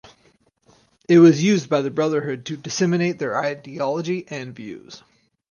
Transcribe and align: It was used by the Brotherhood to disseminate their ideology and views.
It 1.07 1.19
was 1.19 1.43
used 1.43 1.69
by 1.69 1.81
the 1.81 1.91
Brotherhood 1.91 2.43
to 2.47 2.57
disseminate 2.57 3.19
their 3.19 3.37
ideology 3.39 4.25
and 4.29 4.51
views. 4.55 5.03